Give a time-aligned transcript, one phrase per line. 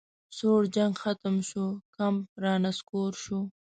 [0.37, 1.65] سوړ جنګ ختم شو
[1.95, 3.39] کمپ رانسکور شو